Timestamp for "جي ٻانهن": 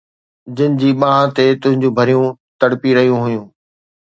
0.83-1.33